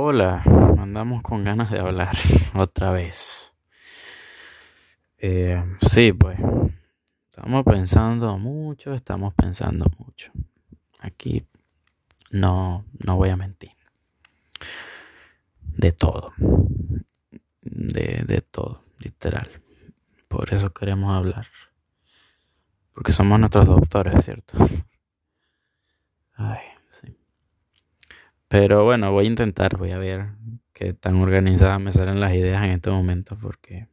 Hola, 0.00 0.44
andamos 0.78 1.22
con 1.22 1.42
ganas 1.42 1.72
de 1.72 1.80
hablar 1.80 2.16
otra 2.54 2.92
vez. 2.92 3.52
Eh, 5.16 5.60
sí, 5.80 6.12
pues, 6.12 6.38
estamos 7.28 7.64
pensando 7.64 8.38
mucho, 8.38 8.94
estamos 8.94 9.34
pensando 9.34 9.86
mucho. 9.98 10.30
Aquí 11.00 11.44
no, 12.30 12.84
no 13.04 13.16
voy 13.16 13.30
a 13.30 13.36
mentir. 13.36 13.72
De 15.62 15.90
todo. 15.90 16.32
De, 17.60 18.22
de 18.24 18.40
todo, 18.40 18.84
literal. 19.00 19.50
Por 20.28 20.54
eso 20.54 20.72
queremos 20.72 21.12
hablar. 21.12 21.48
Porque 22.92 23.10
somos 23.10 23.40
nuestros 23.40 23.66
doctores, 23.66 24.24
¿cierto? 24.24 24.56
Ay. 26.34 26.67
Pero 28.48 28.84
bueno, 28.84 29.12
voy 29.12 29.26
a 29.26 29.28
intentar, 29.28 29.76
voy 29.76 29.92
a 29.92 29.98
ver 29.98 30.30
qué 30.72 30.94
tan 30.94 31.20
organizadas 31.20 31.80
me 31.80 31.92
salen 31.92 32.18
las 32.18 32.32
ideas 32.32 32.64
en 32.64 32.70
este 32.70 32.90
momento, 32.90 33.36
porque 33.40 33.88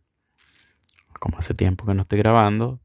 como 1.20 1.38
hace 1.38 1.54
tiempo 1.54 1.86
que 1.86 1.94
no 1.94 2.04
estoy 2.04 2.20
grabando, 2.20 2.80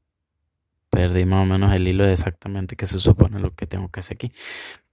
perdí 0.90 1.24
más 1.24 1.44
o 1.44 1.46
menos 1.46 1.72
el 1.72 1.86
hilo 1.86 2.04
de 2.04 2.12
exactamente 2.12 2.76
qué 2.76 2.86
se 2.86 2.98
supone 2.98 3.38
lo 3.38 3.54
que 3.54 3.66
tengo 3.66 3.88
que 3.88 4.00
hacer 4.00 4.16
aquí. 4.16 4.32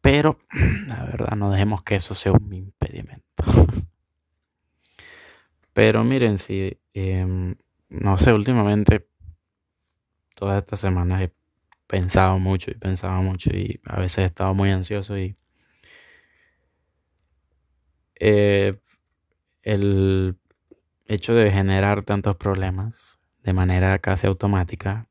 Pero 0.02 0.40
la 0.88 1.04
verdad, 1.06 1.36
no 1.36 1.50
dejemos 1.50 1.84
que 1.84 1.96
eso 1.96 2.14
sea 2.14 2.32
un 2.34 2.54
impedimento. 2.54 3.24
Pero 5.74 6.04
miren, 6.04 6.38
si, 6.38 6.80
em, 6.94 7.56
no 7.90 8.18
sé, 8.18 8.34
últimamente, 8.34 9.08
todas 10.36 10.60
estas 10.60 10.80
semanas 10.80 11.22
he 11.22 11.34
pensado 11.88 12.40
mucho 12.40 12.72
y 12.72 12.76
pensado 12.76 13.22
mucho 13.22 13.50
y 13.52 13.80
a 13.86 14.00
veces 14.00 14.20
he 14.20 14.26
estado 14.26 14.54
muy 14.54 14.72
ansioso 14.72 15.18
y 15.18 15.36
eh, 18.20 18.80
el 19.64 20.38
hecho 21.06 21.34
de 21.34 21.52
generar 21.52 22.04
tantos 22.04 22.36
problemas 22.36 23.20
de 23.44 23.54
manera 23.54 24.00
casi 24.00 24.28
automática, 24.28 25.08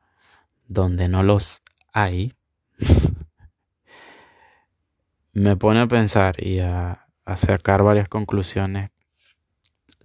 donde 0.68 1.08
no 1.08 1.22
los 1.22 1.62
hay, 1.92 2.32
me 5.32 5.56
pone 5.56 5.80
a 5.80 5.86
pensar 5.86 6.42
y 6.42 6.60
a, 6.60 7.06
a, 7.24 7.36
sacar 7.36 7.82
varias 7.82 8.08
conclusiones, 8.08 8.90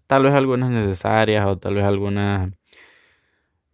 tal 0.07 0.23
vez 0.23 0.33
algunas 0.33 0.69
necesarias 0.71 1.45
o 1.45 1.57
tal 1.57 1.75
vez 1.75 1.83
algunas 1.83 2.51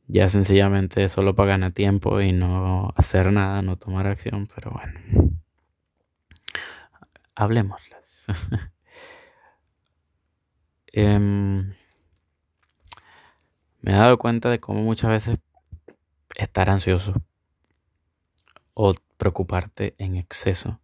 ya 0.07 0.29
sencillamente 0.29 1.09
solo 1.09 1.35
para 1.35 1.49
ganar 1.49 1.71
tiempo 1.73 2.21
y 2.21 2.31
no 2.31 2.93
hacer 2.95 3.31
nada, 3.31 3.61
no 3.61 3.77
tomar 3.77 4.07
acción, 4.07 4.47
pero 4.53 4.71
bueno, 4.71 5.37
hablemoslas. 7.35 8.25
Em, 10.99 11.75
me 13.81 13.91
he 13.91 13.95
dado 13.95 14.17
cuenta 14.17 14.49
de 14.49 14.59
cómo 14.59 14.81
muchas 14.81 15.11
veces 15.11 15.37
estar 16.35 16.71
ansioso 16.71 17.13
o 18.73 18.95
preocuparte 19.17 19.93
en 19.99 20.15
exceso 20.15 20.79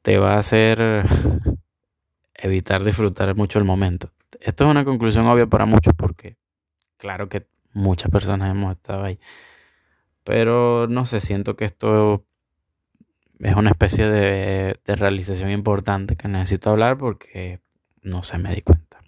te 0.00 0.16
va 0.16 0.36
a 0.36 0.38
hacer 0.38 1.04
evitar 2.34 2.82
disfrutar 2.82 3.36
mucho 3.36 3.58
el 3.58 3.66
momento. 3.66 4.10
Esto 4.40 4.64
es 4.64 4.70
una 4.70 4.86
conclusión 4.86 5.26
obvia 5.26 5.46
para 5.46 5.66
muchos 5.66 5.92
porque 5.94 6.38
claro 6.96 7.28
que 7.28 7.46
muchas 7.74 8.10
personas 8.10 8.50
hemos 8.50 8.72
estado 8.72 9.04
ahí. 9.04 9.20
Pero 10.24 10.86
no 10.88 11.04
sé, 11.04 11.20
siento 11.20 11.56
que 11.56 11.66
esto 11.66 12.24
es 13.38 13.54
una 13.54 13.68
especie 13.68 14.08
de, 14.08 14.80
de 14.82 14.96
realización 14.96 15.50
importante 15.50 16.16
que 16.16 16.26
necesito 16.26 16.70
hablar 16.70 16.96
porque 16.96 17.60
no 18.08 18.22
sé, 18.22 18.38
me 18.38 18.54
di 18.54 18.62
cuenta. 18.62 19.00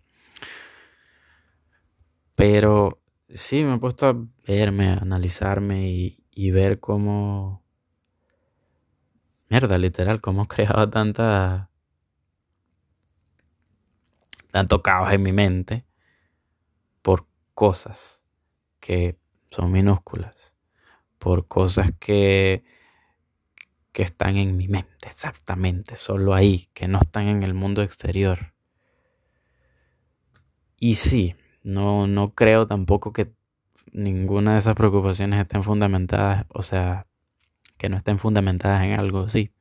Pero 2.35 3.03
sí, 3.29 3.65
me 3.65 3.75
he 3.75 3.79
puesto 3.79 4.07
a 4.07 4.17
verme, 4.47 4.91
a 4.91 4.99
analizarme 4.99 5.89
y, 5.89 6.51
ver 6.51 6.81
cómo... 6.81 7.63
Mierda, 9.49 9.79
literal, 9.79 10.21
cómo 10.21 10.47
creado 10.49 10.89
tanta... 10.89 11.71
tanto 14.51 14.83
caos 14.83 15.13
en 15.13 15.23
mi 15.23 15.33
mente 15.33 15.87
por 17.03 17.27
cosas 17.55 18.25
que 18.81 19.19
son 19.49 19.71
minúsculas, 19.71 20.55
por 21.19 21.47
cosas 21.47 21.93
que 22.01 22.65
que 23.93 24.03
están 24.03 24.37
en 24.37 24.57
mi 24.57 24.69
mente, 24.69 25.09
exactamente, 25.09 25.97
solo 25.97 26.35
ahí, 26.35 26.69
que 26.75 26.89
no 26.89 27.01
están 27.01 27.27
en 27.29 27.43
el 27.43 27.55
mundo 27.55 27.83
exterior. 27.83 28.55
Y 30.83 30.95
sí, 30.95 31.37
no, 31.63 32.07
no 32.07 32.35
creo 32.35 32.67
tampoco 32.67 33.13
que 33.13 33.31
ninguna 33.93 34.55
de 34.55 34.61
esas 34.61 34.75
preocupaciones 34.75 35.39
estén 35.39 35.63
fundamentadas, 35.63 36.47
o 36.49 36.63
sea, 36.63 37.07
que 37.77 37.91
no 37.91 37.99
estén 37.99 38.19
fundamentadas 38.19 38.83
en 38.83 38.99
algo, 38.99 39.29
sí. 39.29 39.53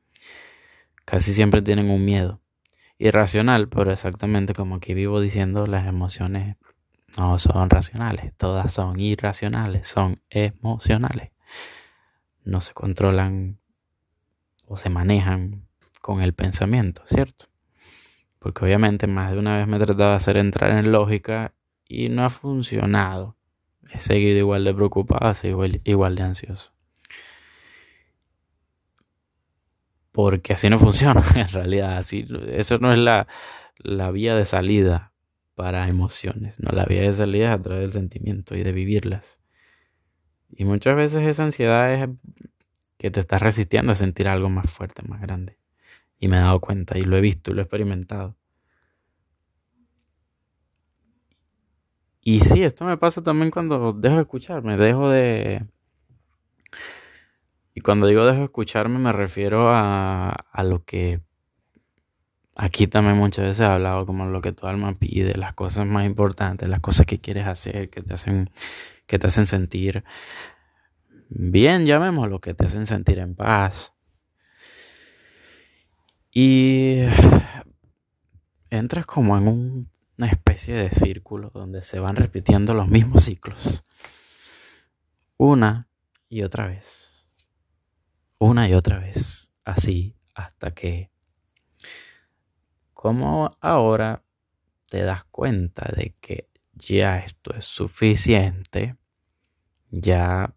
Casi 1.04 1.34
siempre 1.34 1.60
tienen 1.60 1.90
un 1.90 2.06
miedo. 2.06 2.40
Irracional, 2.96 3.68
pero 3.68 3.92
exactamente 3.92 4.54
como 4.54 4.76
aquí 4.76 4.94
vivo 4.94 5.20
diciendo, 5.20 5.66
las 5.66 5.86
emociones 5.86 6.56
no 7.18 7.38
son 7.38 7.68
racionales, 7.68 8.32
todas 8.38 8.72
son 8.72 8.98
irracionales, 8.98 9.88
son 9.88 10.22
emocionales. 10.30 11.32
No 12.44 12.62
se 12.62 12.72
controlan 12.72 13.58
o 14.64 14.78
se 14.78 14.88
manejan 14.88 15.66
con 16.00 16.22
el 16.22 16.32
pensamiento, 16.32 17.02
¿cierto? 17.04 17.49
Porque 18.40 18.64
obviamente 18.64 19.06
más 19.06 19.30
de 19.32 19.38
una 19.38 19.56
vez 19.58 19.68
me 19.68 19.76
he 19.76 19.80
tratado 19.80 20.10
de 20.10 20.16
hacer 20.16 20.38
entrar 20.38 20.72
en 20.72 20.90
lógica 20.90 21.54
y 21.86 22.08
no 22.08 22.24
ha 22.24 22.30
funcionado. 22.30 23.36
He 23.92 24.00
seguido 24.00 24.38
igual 24.38 24.64
de 24.64 24.74
preocupado, 24.74 25.34
igual, 25.46 25.80
igual 25.84 26.16
de 26.16 26.22
ansioso. 26.22 26.72
Porque 30.10 30.54
así 30.54 30.70
no 30.70 30.78
funciona 30.78 31.22
en 31.36 31.48
realidad. 31.48 31.98
Así, 31.98 32.26
eso 32.48 32.78
no 32.78 32.92
es 32.92 32.98
la, 32.98 33.28
la 33.76 34.10
vía 34.10 34.34
de 34.34 34.46
salida 34.46 35.12
para 35.54 35.86
emociones. 35.86 36.58
No, 36.58 36.70
la 36.72 36.86
vía 36.86 37.02
de 37.02 37.12
salida 37.12 37.50
es 37.50 37.54
a 37.54 37.62
través 37.62 37.82
del 37.82 37.92
sentimiento 37.92 38.56
y 38.56 38.62
de 38.62 38.72
vivirlas. 38.72 39.38
Y 40.48 40.64
muchas 40.64 40.96
veces 40.96 41.26
esa 41.26 41.44
ansiedad 41.44 41.92
es 41.92 42.08
que 42.96 43.10
te 43.10 43.20
estás 43.20 43.42
resistiendo 43.42 43.92
a 43.92 43.96
sentir 43.96 44.28
algo 44.28 44.48
más 44.48 44.70
fuerte, 44.70 45.02
más 45.06 45.20
grande. 45.20 45.59
Y 46.20 46.28
me 46.28 46.36
he 46.36 46.40
dado 46.40 46.60
cuenta 46.60 46.98
y 46.98 47.02
lo 47.04 47.16
he 47.16 47.20
visto 47.20 47.50
y 47.50 47.54
lo 47.54 47.60
he 47.60 47.64
experimentado. 47.64 48.36
Y 52.22 52.40
sí, 52.40 52.62
esto 52.62 52.84
me 52.84 52.98
pasa 52.98 53.22
también 53.22 53.50
cuando 53.50 53.92
dejo 53.92 54.16
de 54.16 54.22
escucharme, 54.22 54.76
dejo 54.76 55.08
de... 55.08 55.66
Y 57.74 57.80
cuando 57.80 58.06
digo 58.06 58.24
dejo 58.26 58.38
de 58.38 58.44
escucharme 58.44 58.98
me 58.98 59.12
refiero 59.12 59.70
a, 59.70 60.28
a 60.30 60.64
lo 60.64 60.84
que 60.84 61.22
aquí 62.60 62.86
también 62.86 63.16
muchas 63.16 63.44
veces 63.46 63.64
he 63.64 63.68
hablado 63.68 64.04
como 64.04 64.26
lo 64.26 64.42
que 64.42 64.52
tu 64.52 64.66
alma 64.66 64.92
pide, 64.94 65.36
las 65.36 65.54
cosas 65.54 65.86
más 65.86 66.04
importantes, 66.04 66.68
las 66.68 66.80
cosas 66.80 67.06
que 67.06 67.18
quieres 67.18 67.46
hacer, 67.46 67.88
que 67.88 68.02
te 68.02 68.14
hacen, 68.14 68.50
que 69.06 69.18
te 69.18 69.26
hacen 69.26 69.46
sentir 69.46 70.04
bien, 71.30 71.86
llamémoslo, 71.86 72.40
que 72.40 72.54
te 72.54 72.66
hacen 72.66 72.86
sentir 72.86 73.18
en 73.18 73.34
paz. 73.34 73.94
Y 76.32 77.00
entras 78.70 79.06
como 79.06 79.36
en 79.36 79.48
un, 79.48 79.90
una 80.18 80.28
especie 80.28 80.74
de 80.74 80.90
círculo 80.90 81.50
donde 81.50 81.82
se 81.82 81.98
van 81.98 82.16
repitiendo 82.16 82.74
los 82.74 82.88
mismos 82.88 83.24
ciclos. 83.24 83.82
Una 85.36 85.88
y 86.28 86.42
otra 86.42 86.66
vez. 86.66 87.26
Una 88.38 88.68
y 88.68 88.74
otra 88.74 88.98
vez. 88.98 89.50
Así 89.64 90.16
hasta 90.34 90.72
que, 90.72 91.10
como 92.94 93.56
ahora 93.60 94.24
te 94.88 95.02
das 95.02 95.24
cuenta 95.24 95.90
de 95.94 96.16
que 96.20 96.48
ya 96.72 97.18
esto 97.18 97.54
es 97.54 97.64
suficiente, 97.64 98.96
ya 99.90 100.54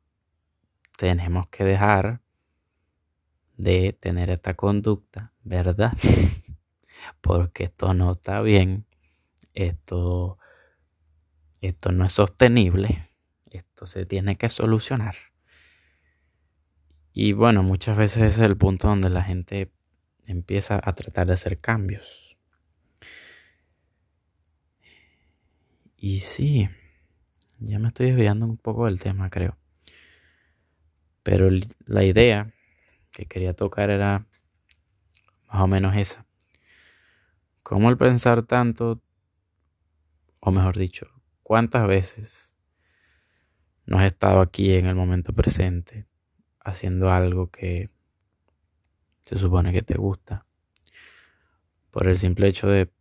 tenemos 0.98 1.48
que 1.48 1.64
dejar 1.64 2.22
de 3.58 3.94
tener 4.00 4.30
esta 4.30 4.54
conducta, 4.56 5.33
¿verdad? 5.44 5.94
Porque 7.22 7.66
esto 7.66 7.94
no 7.94 8.12
está 8.12 8.42
bien, 8.42 8.86
esto, 9.54 10.38
esto 11.62 11.92
no 11.92 12.06
es 12.06 12.12
sostenible, 12.12 13.10
esto 13.50 13.86
se 13.86 14.06
tiene 14.06 14.36
que 14.36 14.50
solucionar. 14.50 15.16
Y 17.14 17.34
bueno, 17.34 17.62
muchas 17.62 17.96
veces 17.96 18.24
ese 18.24 18.42
es 18.42 18.48
el 18.48 18.58
punto 18.58 18.88
donde 18.88 19.10
la 19.10 19.22
gente 19.22 19.72
empieza 20.26 20.80
a 20.84 20.94
tratar 20.94 21.28
de 21.28 21.34
hacer 21.34 21.60
cambios. 21.60 22.38
Y 25.96 26.20
sí, 26.20 26.68
ya 27.60 27.80
me 27.80 27.90
estoy 27.90 28.08
desviando 28.08 28.46
un 28.46 28.58
poco 28.58 28.88
del 28.88 29.00
tema, 29.00 29.30
creo. 29.30 29.58
Pero 31.22 31.50
la 31.86 32.04
idea 32.04 32.54
que 33.12 33.26
quería 33.26 33.54
tocar 33.54 33.90
era 33.90 34.28
más 35.54 35.62
o 35.62 35.68
menos 35.68 35.96
esa. 35.96 36.26
cómo 37.62 37.90
el 37.90 37.98
pensar 37.98 38.42
tanto, 38.42 39.02
o 40.40 40.52
mejor 40.52 40.76
dicho, 40.76 41.06
cuántas 41.44 41.88
veces 41.88 42.56
no 43.86 44.00
has 44.00 44.06
estado 44.06 44.42
aquí 44.42 44.74
en 44.74 44.88
el 44.88 44.96
momento 44.96 45.32
presente 45.32 46.08
haciendo 46.60 47.12
algo 47.12 47.52
que 47.52 47.92
se 49.22 49.38
supone 49.38 49.72
que 49.72 49.84
te 49.84 49.96
gusta, 49.96 50.46
por 51.92 52.08
el 52.08 52.18
simple 52.18 52.48
hecho 52.48 52.68
de 52.68 52.92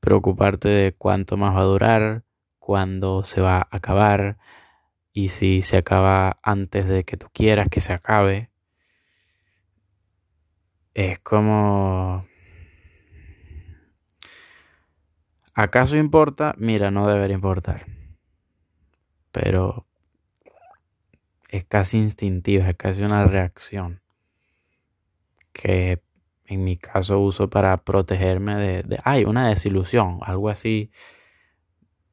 preocuparte 0.00 0.68
de 0.68 0.94
cuánto 0.94 1.36
más 1.36 1.54
va 1.54 1.60
a 1.60 1.64
durar, 1.64 2.24
cuándo 2.58 3.24
se 3.24 3.42
va 3.42 3.58
a 3.58 3.68
acabar 3.70 4.38
y 5.12 5.28
si 5.28 5.60
se 5.60 5.76
acaba 5.76 6.38
antes 6.42 6.88
de 6.88 7.04
que 7.04 7.18
tú 7.18 7.26
quieras 7.32 7.68
que 7.68 7.82
se 7.82 7.92
acabe. 7.92 8.50
Es 10.98 11.20
como... 11.20 12.26
¿Acaso 15.54 15.96
importa? 15.96 16.56
Mira, 16.58 16.90
no 16.90 17.06
debería 17.06 17.36
importar. 17.36 17.86
Pero 19.30 19.86
es 21.50 21.64
casi 21.66 21.98
instintivo, 21.98 22.64
es 22.64 22.74
casi 22.74 23.04
una 23.04 23.24
reacción 23.28 24.02
que 25.52 26.02
en 26.46 26.64
mi 26.64 26.76
caso 26.76 27.20
uso 27.20 27.48
para 27.48 27.76
protegerme 27.84 28.56
de, 28.56 28.82
de 28.82 28.98
ay, 29.04 29.24
una 29.24 29.46
desilusión, 29.46 30.18
algo 30.22 30.48
así. 30.48 30.90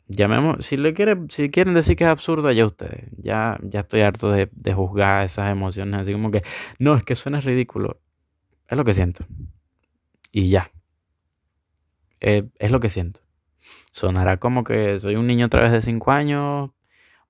Llamemos, 0.07 0.63
si 0.63 0.77
le 0.77 0.93
quieren, 0.93 1.31
si 1.31 1.49
quieren 1.49 1.73
decir 1.73 1.95
que 1.95 2.03
es 2.03 2.11
absurdo, 2.11 2.51
ya 2.51 2.67
ustedes. 2.67 3.09
Ya, 3.17 3.57
ya 3.63 3.79
estoy 3.79 4.01
harto 4.01 4.29
de, 4.29 4.47
de 4.51 4.73
juzgar 4.75 5.25
esas 5.25 5.51
emociones, 5.51 6.01
así 6.01 6.11
como 6.13 6.29
que, 6.29 6.43
no, 6.77 6.95
es 6.95 7.03
que 7.03 7.15
suena 7.15 7.41
ridículo. 7.41 7.99
Es 8.67 8.77
lo 8.77 8.83
que 8.83 8.93
siento. 8.93 9.25
Y 10.31 10.49
ya. 10.49 10.71
Eh, 12.21 12.49
es 12.59 12.71
lo 12.71 12.79
que 12.79 12.89
siento. 12.89 13.21
Sonará 13.91 14.37
como 14.37 14.63
que 14.63 14.99
soy 14.99 15.15
un 15.15 15.27
niño 15.27 15.45
a 15.45 15.49
través 15.49 15.71
de 15.71 15.81
5 15.81 16.11
años, 16.11 16.71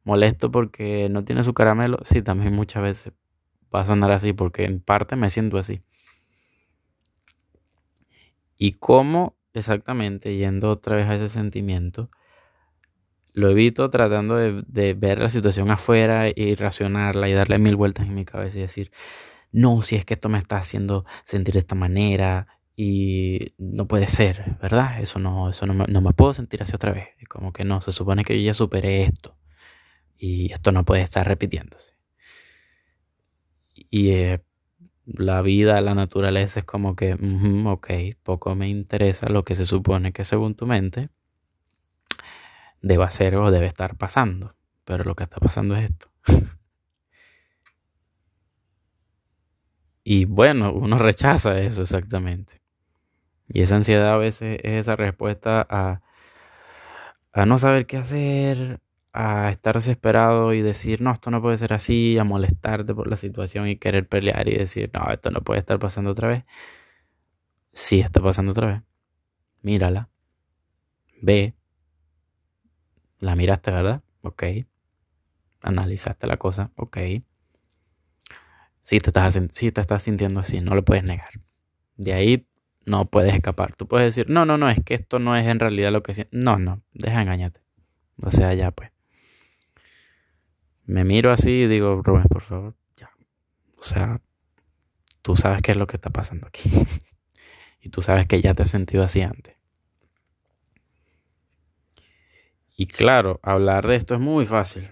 molesto 0.04 0.52
porque 0.52 1.10
no 1.10 1.24
tiene 1.24 1.44
su 1.44 1.54
caramelo. 1.54 2.00
Sí, 2.04 2.22
también 2.22 2.54
muchas 2.54 2.84
veces 2.84 3.14
va 3.74 3.82
a 3.82 3.86
sonar 3.86 4.12
así 4.12 4.34
porque 4.34 4.66
en 4.66 4.80
parte 4.80 5.16
me 5.16 5.30
siento 5.30 5.58
así. 5.58 5.82
Y 8.58 8.74
cómo 8.74 9.36
exactamente, 9.54 10.36
yendo 10.36 10.72
otra 10.72 10.96
vez 10.96 11.08
a 11.08 11.16
ese 11.16 11.30
sentimiento, 11.30 12.10
lo 13.34 13.50
evito 13.50 13.90
tratando 13.90 14.36
de, 14.38 14.94
ver 14.94 15.20
la 15.20 15.30
situación 15.30 15.70
afuera 15.72 16.30
y 16.34 16.56
racionarla 16.56 17.28
y 17.30 17.34
darle 17.34 17.60
mil 17.60 17.76
vueltas 17.76 18.08
en 18.08 18.16
mi 18.16 18.26
cabeza 18.26 18.60
y 18.60 18.62
decir, 18.62 18.92
no, 19.56 19.82
si 19.82 19.96
es 19.96 20.04
que 20.04 20.16
esto 20.16 20.28
me 20.28 20.38
está 20.38 20.58
haciendo 20.58 21.06
sentir 21.24 21.54
de 21.54 21.62
esta 21.62 21.76
manera 21.76 22.48
y 22.76 23.54
no 23.58 23.88
puede 23.88 24.06
ser, 24.06 24.58
¿verdad? 24.62 25.00
Eso 25.02 25.18
no, 25.18 25.50
eso 25.50 25.66
no 25.66 25.74
me, 25.74 25.86
no 25.88 26.02
me 26.02 26.12
puedo 26.12 26.34
sentir 26.34 26.62
así 26.62 26.76
otra 26.76 26.92
vez. 26.92 27.08
Como 27.30 27.54
que 27.54 27.64
no, 27.64 27.80
se 27.80 27.94
supone 27.94 28.26
que 28.26 28.38
yo 28.38 28.46
ya 28.46 28.54
superé 28.54 29.04
esto 29.04 29.38
y 30.18 30.52
esto 30.52 30.74
no 30.74 30.84
puede 30.84 31.04
estar 31.04 31.26
repitiéndose. 31.26 31.94
Y 33.74 34.10
eh, 34.10 34.44
la 35.06 35.42
vida, 35.42 35.80
la 35.80 35.96
naturaleza 35.96 36.60
es 36.60 36.66
como 36.66 36.98
que, 36.98 37.14
ok, 37.66 37.88
poco 38.24 38.56
me 38.56 38.68
interesa 38.68 39.30
lo 39.30 39.46
que 39.46 39.56
se 39.56 39.66
supone 39.66 40.12
que 40.12 40.26
según 40.26 40.56
tu 40.56 40.66
mente 40.66 41.10
debe 42.82 43.10
ser 43.10 43.38
o 43.38 43.52
debe 43.52 43.68
estar 43.68 43.96
pasando. 43.96 44.54
Pero 44.84 45.06
lo 45.06 45.16
que 45.16 45.24
está 45.24 45.38
pasando 45.38 45.78
es 45.78 45.92
esto. 45.92 46.10
y 50.06 50.26
bueno, 50.26 50.72
uno 50.74 50.98
rechaza 51.00 51.60
eso 51.60 51.82
exactamente. 51.82 52.62
Y 53.48 53.62
esa 53.62 53.78
ansiedad 53.78 54.10
a 54.14 54.18
veces 54.18 54.60
es 54.64 54.74
esa 54.76 54.96
respuesta 54.96 55.66
a, 55.70 56.02
a 57.34 57.46
no 57.46 57.60
saber 57.60 57.86
qué 57.86 57.98
hacer, 57.98 58.80
a 59.14 59.50
estar 59.52 59.76
desesperado 59.76 60.54
y 60.54 60.62
decir, 60.62 61.02
no, 61.02 61.12
esto 61.12 61.32
no 61.32 61.42
puede 61.42 61.58
ser 61.58 61.74
así, 61.74 62.18
a 62.18 62.24
molestarte 62.24 62.94
por 62.96 63.08
la 63.10 63.18
situación 63.18 63.68
y 63.68 63.78
querer 63.78 64.08
pelear 64.08 64.48
y 64.48 64.56
decir, 64.58 64.90
no, 64.94 65.12
esto 65.12 65.32
no 65.32 65.42
puede 65.42 65.60
estar 65.60 65.80
pasando 65.80 66.12
otra 66.12 66.30
vez. 66.30 66.46
Sí, 67.74 68.00
está 68.00 68.22
pasando 68.22 68.54
otra 68.54 68.68
vez. 68.68 68.82
Mírala. 69.64 70.10
Ve. 71.22 71.54
La 73.20 73.36
miraste, 73.36 73.72
¿verdad? 73.72 74.04
Ok. 74.22 74.44
Analizaste 75.64 76.28
la 76.28 76.38
cosa. 76.38 76.72
Ok. 76.78 76.98
Sí 78.86 79.00
te, 79.00 79.10
estás, 79.10 79.40
sí 79.52 79.72
te 79.72 79.82
estás 79.82 80.04
sintiendo 80.04 80.40
así, 80.42 80.60
no 80.60 80.76
lo 80.76 80.86
puedes 80.86 81.04
negar. 81.04 81.32
De 81.98 82.14
ahí 82.14 82.48
no 82.86 83.06
puedes 83.06 83.34
escapar. 83.34 83.76
Tú 83.76 83.88
puedes 83.88 84.16
decir, 84.16 84.32
no, 84.32 84.46
no, 84.46 84.60
no, 84.60 84.70
es 84.70 84.80
que 84.86 84.94
esto 84.94 85.18
no 85.18 85.36
es 85.36 85.48
en 85.48 85.60
realidad 85.60 85.92
lo 85.92 86.04
que... 86.04 86.28
No, 86.30 86.60
no, 86.60 86.84
deja 86.94 87.20
engañarte. 87.20 87.62
O 88.24 88.30
sea, 88.30 88.54
ya 88.54 88.70
pues 88.70 88.92
me 90.86 91.04
miro 91.04 91.32
así 91.32 91.64
y 91.64 91.68
digo, 91.68 92.04
Rubén, 92.04 92.26
por 92.26 92.44
favor, 92.44 92.76
ya. 92.96 93.10
O 93.80 93.84
sea, 93.84 94.22
tú 95.24 95.36
sabes 95.36 95.64
qué 95.64 95.72
es 95.72 95.78
lo 95.78 95.88
que 95.88 95.98
está 95.98 96.12
pasando 96.12 96.48
aquí. 96.48 96.70
y 97.82 97.90
tú 97.90 98.04
sabes 98.04 98.28
que 98.28 98.40
ya 98.40 98.54
te 98.54 98.62
has 98.62 98.70
sentido 98.70 99.04
así 99.04 99.24
antes. 99.24 99.56
Y 102.78 102.86
claro, 102.86 103.40
hablar 103.42 103.88
de 103.88 103.96
esto 103.96 104.14
es 104.14 104.20
muy 104.20 104.46
fácil. 104.46 104.88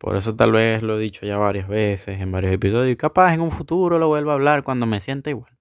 Por 0.00 0.16
eso 0.16 0.34
tal 0.34 0.52
vez 0.52 0.82
lo 0.82 0.98
he 0.98 1.02
dicho 1.02 1.26
ya 1.26 1.36
varias 1.36 1.68
veces 1.68 2.22
en 2.22 2.32
varios 2.32 2.54
episodios. 2.54 2.90
Y 2.90 2.96
capaz 2.96 3.34
en 3.34 3.42
un 3.42 3.50
futuro 3.50 3.98
lo 3.98 4.08
vuelvo 4.08 4.30
a 4.30 4.34
hablar 4.34 4.62
cuando 4.62 4.86
me 4.86 4.98
sienta 4.98 5.28
igual. 5.28 5.52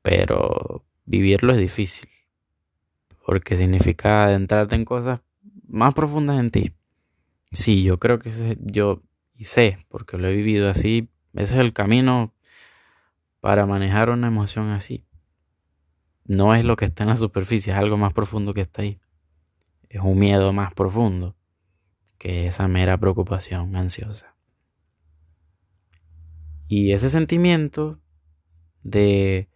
Pero 0.00 0.82
vivirlo 1.04 1.52
es 1.52 1.58
difícil. 1.58 2.08
Porque 3.26 3.56
significa 3.56 4.24
adentrarte 4.24 4.76
en 4.76 4.86
cosas 4.86 5.20
más 5.68 5.92
profundas 5.92 6.40
en 6.40 6.50
ti. 6.50 6.74
Sí, 7.52 7.82
yo 7.82 7.98
creo 7.98 8.18
que 8.18 8.30
yo 8.62 9.02
y 9.36 9.44
sé, 9.44 9.76
porque 9.90 10.16
lo 10.16 10.26
he 10.26 10.32
vivido 10.32 10.70
así, 10.70 11.10
ese 11.34 11.54
es 11.54 11.60
el 11.60 11.74
camino 11.74 12.32
para 13.40 13.66
manejar 13.66 14.08
una 14.08 14.28
emoción 14.28 14.70
así. 14.70 15.04
No 16.24 16.54
es 16.54 16.64
lo 16.64 16.76
que 16.76 16.86
está 16.86 17.02
en 17.02 17.10
la 17.10 17.18
superficie, 17.18 17.74
es 17.74 17.78
algo 17.78 17.98
más 17.98 18.14
profundo 18.14 18.54
que 18.54 18.62
está 18.62 18.80
ahí. 18.80 18.98
Es 19.90 20.00
un 20.00 20.18
miedo 20.18 20.50
más 20.54 20.72
profundo 20.72 21.36
que 22.18 22.46
esa 22.46 22.68
mera 22.68 22.98
preocupación 22.98 23.76
ansiosa. 23.76 24.34
Y 26.68 26.92
ese 26.92 27.10
sentimiento 27.10 28.00
de, 28.82 29.48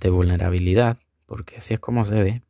de 0.00 0.10
vulnerabilidad, 0.10 0.98
porque 1.26 1.56
así 1.56 1.74
es 1.74 1.80
como 1.80 2.04
se 2.04 2.22
ve, 2.22 2.42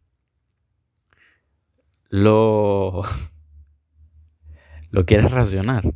lo 2.08 3.02
lo 4.90 5.04
quieres 5.06 5.30
racionar 5.32 5.92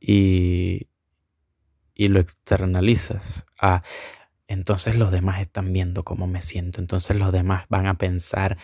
y, 0.00 0.88
y 1.94 2.08
lo 2.08 2.18
externalizas 2.18 3.46
a 3.60 3.82
entonces 4.48 4.96
los 4.96 5.12
demás 5.12 5.40
están 5.40 5.72
viendo 5.72 6.04
cómo 6.04 6.26
me 6.26 6.42
siento, 6.42 6.80
entonces 6.80 7.16
los 7.16 7.32
demás 7.32 7.64
van 7.68 7.86
a 7.86 7.96
pensar 7.96 8.58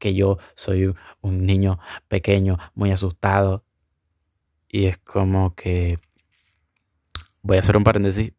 que 0.00 0.14
yo 0.14 0.38
soy 0.56 0.92
un 1.20 1.46
niño 1.46 1.78
pequeño, 2.08 2.58
muy 2.74 2.90
asustado. 2.90 3.64
Y 4.68 4.86
es 4.86 4.98
como 4.98 5.54
que 5.54 5.98
voy 7.42 7.58
a 7.58 7.60
hacer 7.60 7.76
un 7.76 7.84
paréntesis, 7.84 8.32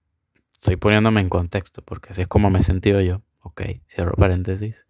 estoy 0.54 0.76
poniéndome 0.76 1.22
en 1.22 1.30
contexto, 1.30 1.82
porque 1.84 2.10
así 2.10 2.22
es 2.22 2.28
como 2.28 2.50
me 2.50 2.60
he 2.60 2.64
sentido 2.64 3.00
yo. 3.00 3.22
Ok, 3.44 3.62
cierro 3.88 4.16
paréntesis. 4.16 4.86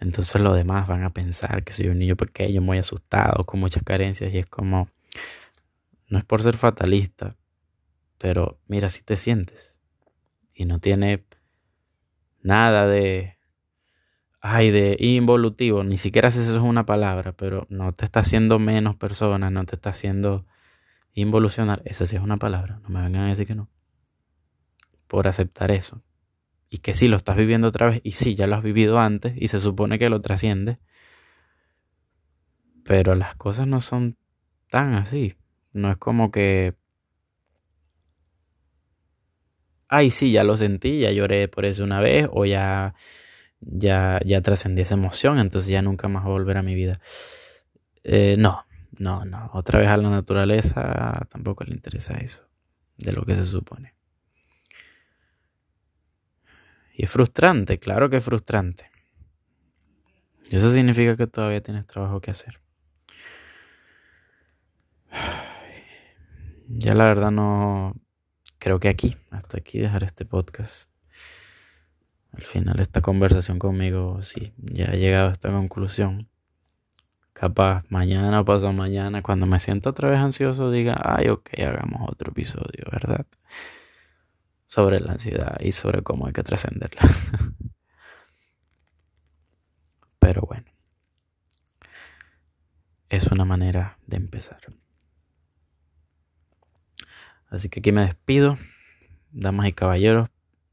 Entonces 0.00 0.40
los 0.40 0.54
demás 0.54 0.86
van 0.88 1.02
a 1.02 1.10
pensar 1.10 1.64
que 1.64 1.72
soy 1.72 1.88
un 1.88 1.98
niño 1.98 2.16
pequeño, 2.16 2.60
muy 2.60 2.78
asustado, 2.78 3.44
con 3.44 3.60
muchas 3.60 3.82
carencias 3.82 4.32
y 4.32 4.38
es 4.38 4.46
como, 4.46 4.88
no 6.08 6.18
es 6.18 6.24
por 6.24 6.42
ser 6.42 6.56
fatalista, 6.56 7.36
pero 8.16 8.60
mira 8.68 8.88
si 8.88 9.02
te 9.02 9.16
sientes 9.16 9.76
y 10.54 10.66
no 10.66 10.78
tiene 10.78 11.24
nada 12.42 12.86
de, 12.86 13.37
ay, 14.40 14.70
de 14.70 14.96
involutivo, 15.00 15.84
ni 15.84 15.96
siquiera 15.96 16.30
si 16.30 16.40
eso 16.40 16.56
es 16.56 16.62
una 16.62 16.86
palabra, 16.86 17.32
pero 17.32 17.66
no 17.70 17.92
te 17.92 18.04
está 18.04 18.20
haciendo 18.20 18.58
menos 18.58 18.96
persona, 18.96 19.50
no 19.50 19.64
te 19.64 19.76
está 19.76 19.90
haciendo 19.90 20.46
involucionar, 21.14 21.82
esa 21.84 22.06
sí 22.06 22.16
es 22.16 22.22
una 22.22 22.36
palabra, 22.36 22.80
no 22.82 22.88
me 22.90 23.02
vengan 23.02 23.22
a 23.22 23.28
decir 23.28 23.46
que 23.46 23.54
no, 23.54 23.68
por 25.08 25.26
aceptar 25.28 25.70
eso 25.70 26.02
y 26.70 26.78
que 26.78 26.94
sí 26.94 27.08
lo 27.08 27.16
estás 27.16 27.36
viviendo 27.36 27.68
otra 27.68 27.88
vez 27.88 28.00
y 28.04 28.12
sí, 28.12 28.34
ya 28.34 28.46
lo 28.46 28.56
has 28.56 28.62
vivido 28.62 28.98
antes 29.00 29.34
y 29.36 29.48
se 29.48 29.60
supone 29.60 29.98
que 29.98 30.10
lo 30.10 30.20
trasciende. 30.20 30.78
Pero 32.84 33.14
las 33.14 33.34
cosas 33.36 33.66
no 33.66 33.80
son 33.80 34.16
tan 34.70 34.94
así. 34.94 35.34
No 35.72 35.90
es 35.90 35.96
como 35.96 36.30
que... 36.30 36.74
Ay, 39.88 40.10
sí, 40.10 40.32
ya 40.32 40.44
lo 40.44 40.56
sentí, 40.56 41.00
ya 41.00 41.10
lloré 41.10 41.48
por 41.48 41.64
eso 41.64 41.84
una 41.84 42.00
vez 42.00 42.28
o 42.30 42.44
ya 42.44 42.94
ya 43.60 44.20
ya 44.24 44.40
trascendí 44.42 44.82
esa 44.82 44.94
emoción, 44.94 45.38
entonces 45.38 45.70
ya 45.70 45.82
nunca 45.82 46.08
más 46.08 46.22
va 46.24 46.28
a 46.28 46.30
volver 46.30 46.56
a 46.56 46.62
mi 46.62 46.74
vida. 46.74 47.00
Eh, 48.04 48.36
no, 48.38 48.64
no, 48.98 49.24
no. 49.24 49.50
Otra 49.52 49.80
vez 49.80 49.88
a 49.88 49.96
la 49.96 50.10
naturaleza 50.10 51.26
tampoco 51.30 51.64
le 51.64 51.74
interesa 51.74 52.14
eso 52.18 52.48
de 52.96 53.12
lo 53.12 53.24
que 53.24 53.34
se 53.34 53.44
supone. 53.44 53.94
Y 56.94 57.04
es 57.04 57.10
frustrante, 57.10 57.78
claro 57.78 58.10
que 58.10 58.16
es 58.16 58.24
frustrante. 58.24 58.90
Y 60.50 60.56
eso 60.56 60.72
significa 60.72 61.16
que 61.16 61.26
todavía 61.26 61.62
tienes 61.62 61.86
trabajo 61.86 62.20
que 62.20 62.30
hacer. 62.30 62.60
Ya 66.70 66.92
la 66.92 67.04
verdad 67.04 67.30
no 67.30 67.94
creo 68.58 68.78
que 68.78 68.88
aquí, 68.88 69.16
hasta 69.30 69.56
aquí 69.56 69.78
dejar 69.78 70.04
este 70.04 70.26
podcast. 70.26 70.90
Al 72.38 72.44
final 72.44 72.78
esta 72.78 73.00
conversación 73.00 73.58
conmigo, 73.58 74.22
sí, 74.22 74.52
ya 74.58 74.84
he 74.92 74.98
llegado 74.98 75.28
a 75.28 75.32
esta 75.32 75.50
conclusión. 75.50 76.28
Capaz 77.32 77.84
mañana 77.88 78.40
o 78.40 78.44
pasado 78.44 78.72
mañana, 78.72 79.22
cuando 79.22 79.44
me 79.46 79.58
sienta 79.58 79.90
otra 79.90 80.08
vez 80.08 80.20
ansioso, 80.20 80.70
diga, 80.70 81.00
ay, 81.04 81.28
ok, 81.30 81.50
hagamos 81.58 82.08
otro 82.08 82.30
episodio, 82.30 82.84
¿verdad? 82.92 83.26
Sobre 84.68 85.00
la 85.00 85.12
ansiedad 85.12 85.56
y 85.60 85.72
sobre 85.72 86.02
cómo 86.02 86.26
hay 86.26 86.32
que 86.32 86.44
trascenderla. 86.44 87.02
Pero 90.20 90.42
bueno, 90.42 90.70
es 93.08 93.26
una 93.26 93.44
manera 93.44 93.98
de 94.06 94.16
empezar. 94.16 94.60
Así 97.50 97.68
que 97.68 97.80
aquí 97.80 97.90
me 97.90 98.02
despido, 98.02 98.56
damas 99.32 99.66
y 99.66 99.72
caballeros, 99.72 100.28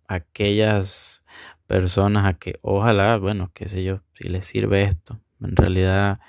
aquellas 0.08 1.24
personas 1.68 2.26
a 2.26 2.34
que 2.34 2.60
ojalá, 2.62 3.18
bueno, 3.18 3.52
qué 3.54 3.68
sé 3.68 3.84
yo, 3.84 4.02
si 4.14 4.30
les 4.30 4.46
sirve 4.46 4.84
esto. 4.84 5.20
En 5.42 5.56
realidad 5.56 6.20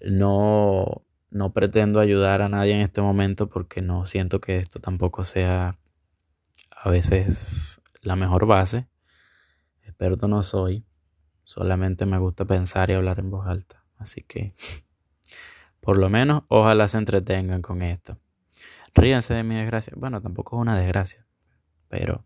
no, 0.00 1.02
no 1.30 1.52
pretendo 1.52 2.00
ayudar 2.00 2.42
a 2.42 2.48
nadie 2.48 2.74
en 2.74 2.80
este 2.80 3.02
momento 3.02 3.48
porque 3.48 3.82
no 3.82 4.04
siento 4.04 4.40
que 4.40 4.58
esto 4.58 4.80
tampoco 4.80 5.24
sea 5.24 5.78
a 6.70 6.90
veces 6.90 7.80
la 8.02 8.16
mejor 8.16 8.46
base. 8.46 8.88
Experto 9.82 10.28
no 10.28 10.42
soy, 10.42 10.84
solamente 11.42 12.06
me 12.06 12.18
gusta 12.18 12.44
pensar 12.44 12.90
y 12.90 12.94
hablar 12.94 13.18
en 13.20 13.30
voz 13.30 13.46
alta. 13.46 13.84
Así 13.96 14.22
que, 14.22 14.52
por 15.80 15.98
lo 15.98 16.08
menos, 16.08 16.42
ojalá 16.48 16.88
se 16.88 16.98
entretengan 16.98 17.62
con 17.62 17.82
esto. 17.82 18.18
Ríanse 18.94 19.34
de 19.34 19.44
mi 19.44 19.56
desgracia. 19.56 19.92
Bueno, 19.96 20.20
tampoco 20.20 20.56
es 20.56 20.62
una 20.62 20.78
desgracia, 20.78 21.26
pero 21.88 22.24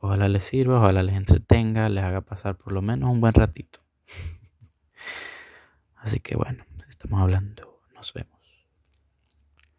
ojalá 0.00 0.28
les 0.28 0.44
sirva, 0.44 0.78
ojalá 0.78 1.02
les 1.02 1.16
entretenga, 1.16 1.88
les 1.88 2.04
haga 2.04 2.22
pasar 2.22 2.56
por 2.56 2.72
lo 2.72 2.82
menos 2.82 3.10
un 3.10 3.20
buen 3.20 3.34
ratito. 3.34 3.80
Así 5.96 6.20
que 6.20 6.36
bueno, 6.36 6.64
estamos 6.88 7.20
hablando, 7.20 7.82
nos 7.94 8.12
vemos. 8.12 8.39